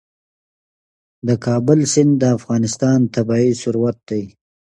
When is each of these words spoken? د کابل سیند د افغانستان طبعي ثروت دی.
د 1.27 1.29
کابل 1.45 1.79
سیند 1.93 2.13
د 2.21 2.23
افغانستان 2.37 2.99
طبعي 3.15 3.49
ثروت 3.61 3.97
دی. 4.09 4.23